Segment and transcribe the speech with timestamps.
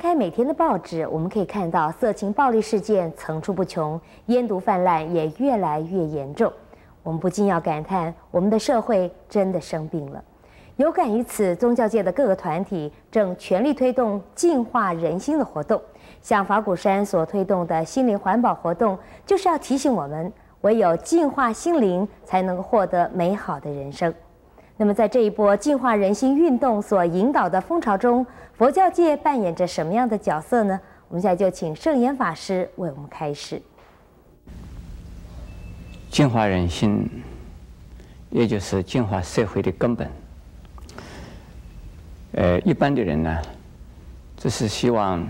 [0.00, 6.50] 翻开每天的报纸，我们可以看到色情暴力事件层出不穷，烟毒泛滥也越来越严重。
[7.02, 10.24] 我们不禁要感叹，我们的社会真的生病了。
[10.76, 15.78] 有感于此，宗教界的各个团体正全力推动净化人心的活动。
[16.22, 20.32] 像法鼓山所推动的心灵环保活动，就是要提醒我们，
[20.62, 24.10] 唯有净化心灵，才能获得美好的人生。
[24.80, 30.80] 那么，在这一波净化人心运动所引导的风潮中，佛教界扮演着什么样的角色呢？
[31.08, 33.60] 我们现在就请圣严法师为我们开始。
[36.08, 37.06] 净化人心，
[38.30, 40.10] 也就是净化社会的根本。
[42.32, 43.38] 呃，一般的人呢，
[44.38, 45.22] 只是希望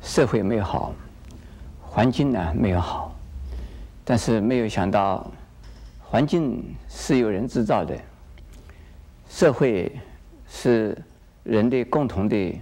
[0.00, 0.92] 社会美好，
[1.82, 3.12] 环境呢没有好，
[4.04, 5.28] 但是没有想到，
[6.04, 7.92] 环境是由人制造的。
[9.36, 9.92] 社会
[10.48, 10.96] 是
[11.44, 12.58] 人的共同的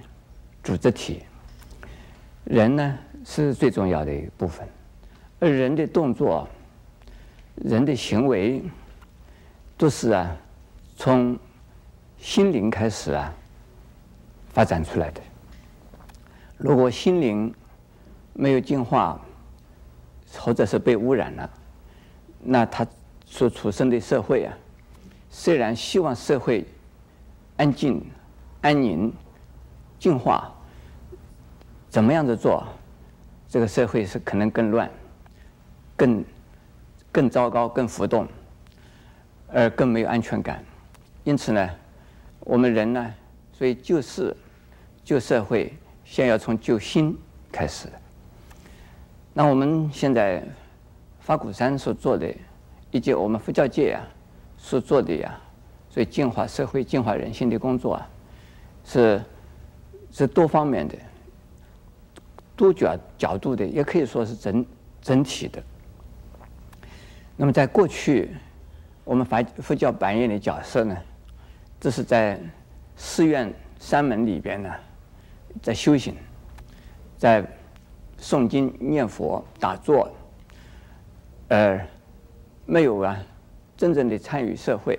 [0.61, 1.23] 组织体，
[2.43, 4.67] 人呢是最重要的一部分，
[5.39, 6.49] 而人的动作、
[7.55, 8.61] 人的行为，
[9.79, 10.37] 都是啊
[10.97, 11.39] 从
[12.19, 13.33] 心灵开始啊
[14.49, 15.21] 发展出来的。
[16.59, 17.55] 如果心灵
[18.33, 19.21] 没有净化，
[20.41, 21.49] 或者是被污染了，
[22.41, 22.85] 那他
[23.25, 24.53] 所处生的社会啊。
[25.37, 26.65] 虽然希望社会
[27.57, 28.01] 安静、
[28.61, 29.13] 安宁、
[29.99, 30.49] 净化，
[31.91, 32.65] 怎么样子做，
[33.49, 34.89] 这个社会是可能更乱、
[35.97, 36.25] 更
[37.11, 38.29] 更糟糕、更浮动，
[39.49, 40.65] 而更没有安全感。
[41.25, 41.69] 因此呢，
[42.39, 43.13] 我们人呢，
[43.53, 44.35] 所以救世、
[45.03, 47.19] 救社会，先要从救心
[47.51, 47.89] 开始。
[49.33, 50.45] 那我们现在
[51.19, 52.33] 法鼓山所做的，
[52.93, 54.01] 以及我们佛教界啊。
[54.65, 55.39] 所做的呀，
[55.91, 58.09] 所以净化社会、净化人心的工作啊，
[58.83, 59.23] 是
[60.11, 60.97] 是多方面的、
[62.57, 64.65] 多角角度的，也可以说是整
[65.03, 65.63] 整体的。
[67.37, 68.31] 那么在过去，
[69.05, 70.97] 我们佛佛教扮演的角色呢，
[71.79, 72.41] 这是在
[72.97, 74.71] 寺院山门里边呢，
[75.61, 76.17] 在修行，
[77.19, 77.47] 在
[78.19, 80.11] 诵经念佛打坐，
[81.49, 81.79] 呃
[82.65, 83.15] 没有啊。
[83.85, 84.99] 真正的参与社会，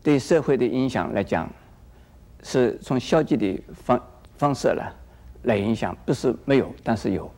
[0.00, 1.50] 对社会的影响来讲，
[2.40, 4.00] 是从消极的方
[4.36, 4.92] 方式来
[5.42, 7.28] 来影响，不是没有，但是有，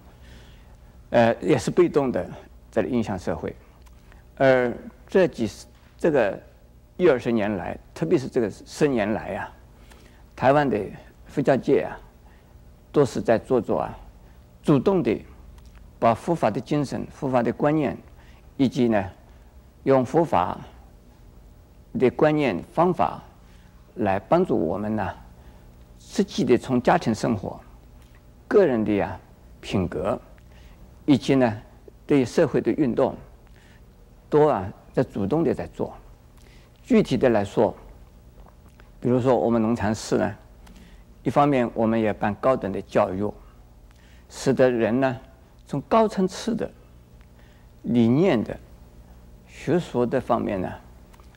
[1.08, 2.28] 呃，也是被动的
[2.70, 3.56] 在影响社会。
[4.36, 4.70] 而
[5.06, 5.66] 这几十
[5.96, 6.38] 这个
[6.98, 9.50] 一二十年来，特别是这个十年来、啊，
[10.36, 10.78] 台湾的
[11.24, 11.96] 佛教界啊，
[12.92, 13.98] 都是在做做啊，
[14.62, 15.18] 主动的
[15.98, 17.96] 把佛法的精神、佛法的观念，
[18.58, 19.02] 以及呢。
[19.86, 20.58] 用佛法
[21.96, 23.22] 的观念方法
[23.94, 25.14] 来帮助我们呢，
[26.00, 27.60] 实际的从家庭生活、
[28.48, 29.16] 个人的呀
[29.60, 30.20] 品格，
[31.04, 31.56] 以及呢
[32.04, 33.14] 对社会的运动，
[34.28, 35.94] 都啊在主动的在做。
[36.82, 37.72] 具体的来说，
[39.00, 40.34] 比如说我们农禅寺呢，
[41.22, 43.32] 一方面我们也办高等的教育，
[44.28, 45.16] 使得人呢
[45.64, 46.68] 从高层次的
[47.82, 48.58] 理念的。
[49.66, 50.72] 学术的方面呢，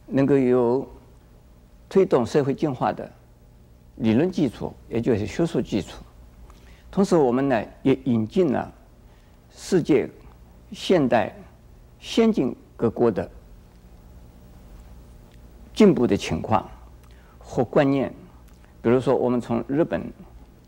[0.06, 0.88] 能够有
[1.90, 3.12] 推动社会进化的
[3.96, 6.04] 理论基础，也就是学术基础。
[6.92, 8.72] 同时，我们呢也引进了
[9.50, 10.08] 世界
[10.72, 11.34] 现代
[12.00, 13.28] 先进各国的
[15.74, 16.70] 进步的情况
[17.40, 18.14] 和观念。
[18.80, 20.04] 比如说，我们从日本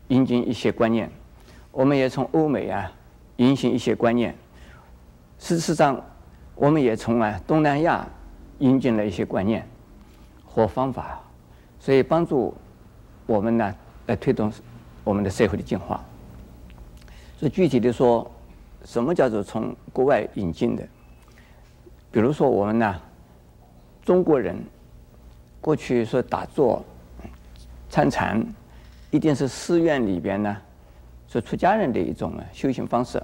[0.08, 1.08] 引进一些观念，
[1.70, 2.90] 我们也从欧美啊
[3.36, 4.36] 引进一些观念。
[5.38, 6.04] 事实上，
[6.54, 8.06] 我们也从啊东南亚
[8.58, 9.66] 引进了一些观念
[10.44, 11.20] 和方法，
[11.80, 12.54] 所以帮助
[13.26, 13.74] 我们呢
[14.06, 14.52] 来推动
[15.02, 16.00] 我们的社会的进化。
[17.38, 18.30] 所以具体的说，
[18.84, 20.86] 什么叫做从国外引进的？
[22.10, 23.00] 比如说我们呢，
[24.04, 24.56] 中国人
[25.60, 26.84] 过去说打坐
[27.88, 28.46] 参禅，
[29.10, 30.56] 一定是寺院里边呢，
[31.26, 33.20] 是出家人的一种修行方式，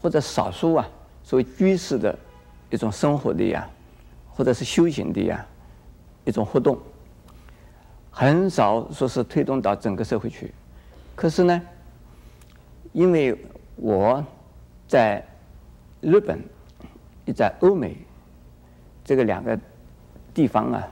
[0.00, 0.88] 或者少数啊
[1.22, 2.16] 所谓居士的。
[2.70, 3.66] 一种生活的呀，
[4.30, 5.46] 或者是修行的呀，
[6.24, 6.78] 一种活动，
[8.10, 10.52] 很少说是推动到整个社会去。
[11.16, 11.62] 可是呢，
[12.92, 13.34] 因为
[13.76, 14.22] 我
[14.86, 15.24] 在
[16.02, 16.38] 日本，
[17.24, 17.96] 也在欧美
[19.02, 19.58] 这个两个
[20.34, 20.88] 地方啊，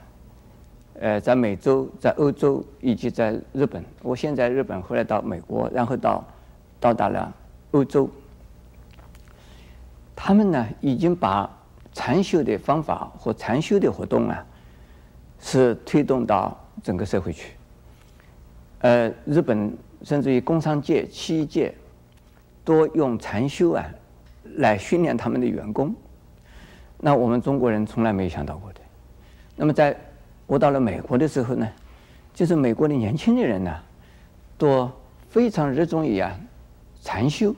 [1.01, 6.25] 呃，在美洲、在欧洲以及在日本，我现在日本，后来到美国，然后到
[6.81, 7.31] 到达了
[7.73, 8.09] 欧洲，
[10.17, 11.51] 他们呢已经把。
[11.97, 14.45] 禅修的方法和禅修的活动啊，
[15.41, 17.53] 是推动到整个社会去。
[18.81, 21.75] 呃，日本甚至于工商界、企业界，
[22.63, 23.83] 都用禅修啊
[24.57, 25.95] 来训练他们的员工。
[26.99, 28.81] 那我们中国人从来没有想到过的。
[29.57, 29.97] 那么在
[30.47, 31.67] 我到了美国的时候呢，
[32.35, 33.75] 就是美国的年轻的人呢，
[34.59, 34.91] 都
[35.31, 36.39] 非常热衷于啊
[37.01, 37.57] 禅修。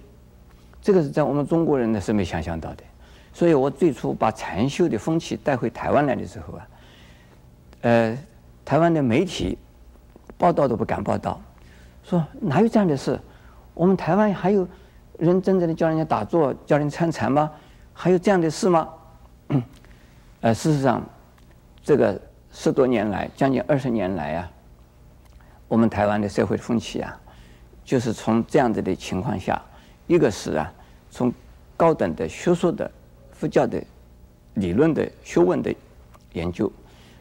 [0.81, 2.85] 这个是在我们中国人呢是没想象到的。
[3.39, 6.69] 所以我最初把禅修的风气带回台湾来的时候啊，
[7.83, 8.19] 呃，
[8.65, 9.57] 台湾的媒体
[10.37, 11.41] 报道都不敢报道，
[12.03, 13.17] 说哪有这样的事？
[13.75, 14.67] 我们台湾还有
[15.19, 17.49] 人真正的教人家打坐、教人参禅吗？
[17.93, 18.89] 还有这样的事吗？
[20.43, 21.01] 呃，事实上，
[21.85, 22.21] 这个
[22.51, 24.51] 十多年来，将近二十年来啊，
[25.69, 27.17] 我们台湾的社会风气啊，
[27.85, 29.63] 就是从这样子的情况下，
[30.09, 30.73] 一个是啊，
[31.09, 31.33] 从
[31.77, 32.91] 高等的学术的
[33.39, 33.81] 佛教的
[34.55, 35.73] 理论的学问的
[36.33, 36.71] 研究，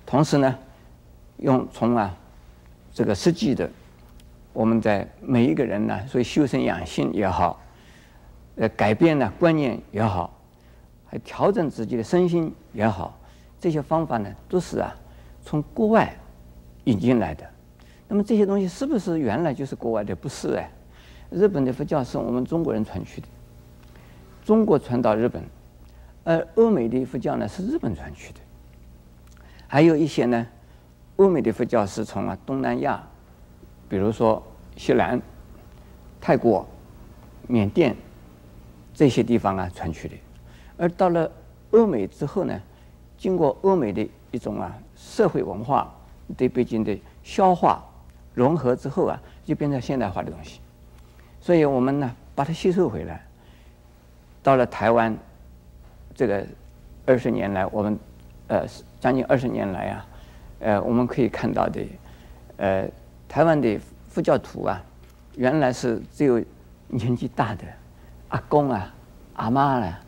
[0.04, 0.58] 同时呢，
[1.38, 2.18] 用从啊
[2.92, 3.70] 这个实际的，
[4.52, 7.62] 我们在每一个人呢，所以修身养性也好，
[8.56, 10.34] 呃，改变呢观念也好。
[11.10, 13.18] 还调整自己的身心也好，
[13.62, 14.94] 这些方法呢，都是啊
[15.42, 16.14] 从国外
[16.84, 17.48] 引进来的。
[18.10, 20.14] 那么这些东西是不是原来就是国外的？
[20.14, 20.70] 不是哎，
[21.30, 23.28] 日本的佛教是我们中国人传去的，
[24.44, 25.42] 中国传到日本，
[26.28, 28.40] 而欧美的佛教呢是日本传去的。
[29.66, 30.46] 还有一些呢，
[31.16, 33.02] 欧美的佛教是从啊东南亚，
[33.88, 34.44] 比如说
[34.76, 35.22] 西兰、
[36.20, 36.68] 泰国、
[37.48, 37.96] 缅甸
[38.94, 40.16] 这些地方啊传去的。
[40.76, 41.32] 而到了
[41.72, 42.62] 欧美之后呢，
[43.18, 45.90] 经过欧美的一种啊社会文化
[46.36, 47.82] 对北京的消化
[48.34, 50.60] 融合之后啊，就变成现代化的东西。
[51.40, 53.26] 所以我们呢把它吸收回来。
[54.44, 55.18] 到了台湾，
[56.18, 56.44] 这个
[57.06, 57.98] 二十年来，我们
[58.48, 58.66] 呃
[59.00, 60.06] 将近二十年来啊，
[60.60, 61.80] 呃我们可以看到的，
[62.58, 62.90] 呃
[63.30, 63.80] 台湾的
[64.10, 64.84] 佛教徒啊，
[65.36, 66.44] 原来是只有
[66.88, 67.64] 年纪大的
[68.30, 68.94] 阿公啊、
[69.36, 70.00] 阿妈啊。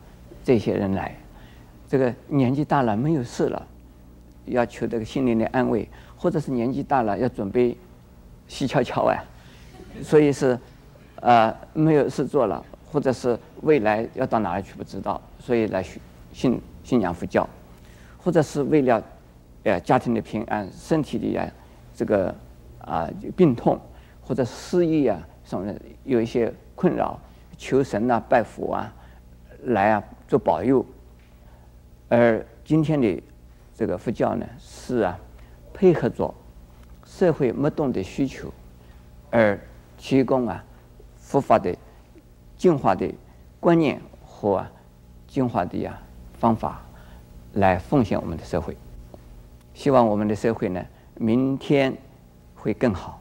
[0.42, 1.14] 这些人来，
[1.86, 3.66] 这个年纪大了没有事了，
[4.46, 5.86] 要求这个心灵的安慰，
[6.16, 7.76] 或者是年纪大了要准备
[8.48, 9.22] 死悄悄啊，
[10.02, 10.58] 所以是
[11.20, 15.84] 呃没有事做了，或者是未来要到哪里去不知道，所以来
[16.32, 17.48] 信信仰佛教，
[18.18, 19.02] 或者是为了
[19.64, 21.50] 呃家庭的平安、身体的啊
[21.92, 22.32] 这个
[22.78, 23.80] 啊病痛
[24.22, 27.18] 或者失意啊什么的有一些困扰，
[27.58, 28.94] 求神啊拜佛啊
[29.64, 30.04] 来啊。
[30.30, 30.86] 做保佑，
[32.08, 33.20] 而今天的
[33.74, 35.18] 这个佛教呢，是啊，
[35.74, 36.32] 配合着
[37.04, 38.48] 社会脉动的需求，
[39.28, 39.58] 而
[39.98, 40.64] 提供啊
[41.16, 41.76] 佛法的
[42.56, 43.12] 净化的
[43.58, 44.64] 观念和
[45.30, 45.96] 精华的呀
[46.40, 46.80] 方法，
[47.52, 48.76] 来奉献我们的社会。
[49.72, 50.84] 希望我们的社会呢，
[51.14, 51.96] 明天
[52.56, 53.20] 会更好。